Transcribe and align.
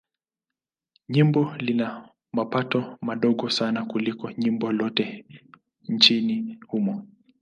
Jimbo 1.09 1.55
lina 1.65 2.09
mapato 2.33 2.79
madogo 3.05 3.49
sana 3.49 3.85
kuliko 3.85 4.31
jimbo 4.33 4.71
lolote 4.71 5.25
nchini 5.89 6.59
humo. 6.67 7.07